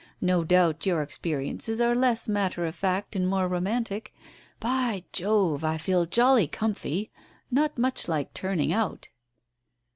[0.19, 4.11] No doubt your experiences are less matter of fact and more romantic.
[4.59, 7.11] By Jove, I feel jolly comfy.
[7.51, 9.09] Not much like turning out."